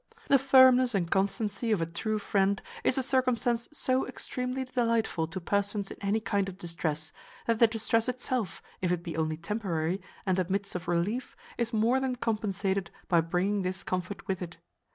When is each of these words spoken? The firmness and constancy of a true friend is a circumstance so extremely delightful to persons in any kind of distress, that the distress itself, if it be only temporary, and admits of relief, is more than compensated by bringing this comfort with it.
The 0.29 0.39
firmness 0.39 0.95
and 0.95 1.11
constancy 1.11 1.71
of 1.71 1.79
a 1.79 1.85
true 1.85 2.17
friend 2.17 2.59
is 2.83 2.97
a 2.97 3.03
circumstance 3.03 3.67
so 3.71 4.07
extremely 4.07 4.63
delightful 4.65 5.27
to 5.27 5.39
persons 5.39 5.91
in 5.91 5.97
any 6.01 6.19
kind 6.19 6.49
of 6.49 6.57
distress, 6.57 7.11
that 7.45 7.59
the 7.59 7.67
distress 7.67 8.09
itself, 8.09 8.63
if 8.81 8.91
it 8.91 9.03
be 9.03 9.15
only 9.15 9.37
temporary, 9.37 10.01
and 10.25 10.39
admits 10.39 10.73
of 10.73 10.87
relief, 10.87 11.37
is 11.55 11.71
more 11.71 11.99
than 11.99 12.15
compensated 12.15 12.89
by 13.09 13.21
bringing 13.21 13.61
this 13.61 13.83
comfort 13.83 14.27
with 14.27 14.41
it. 14.41 14.57